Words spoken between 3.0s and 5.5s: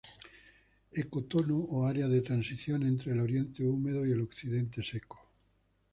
el oriente húmedo y el occidente seco.